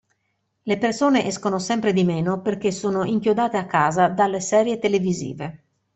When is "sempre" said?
1.59-1.93